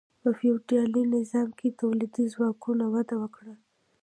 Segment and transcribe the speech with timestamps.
[0.21, 3.55] په فیوډالي نظام کې تولیدي ځواکونو وده وکړه.